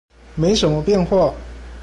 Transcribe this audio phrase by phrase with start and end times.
[0.33, 1.31] 沒什麼變化